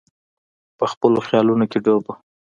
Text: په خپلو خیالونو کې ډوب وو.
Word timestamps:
په 0.77 0.85
خپلو 0.91 1.19
خیالونو 1.27 1.65
کې 1.71 1.79
ډوب 1.85 2.03
وو. 2.07 2.13